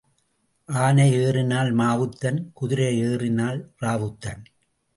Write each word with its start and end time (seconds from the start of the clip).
ஆனை 0.69 1.05
ஏறினால் 1.13 1.69
மாவுத்தன் 1.73 2.39
குதிரை 2.53 2.89
ஏறினால் 3.01 3.59
ராவுத்தன். 3.81 4.43